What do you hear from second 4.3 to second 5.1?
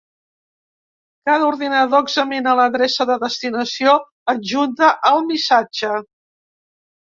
adjunta